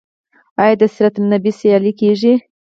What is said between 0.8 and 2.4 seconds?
د سیرت النبی سیالۍ کیږي؟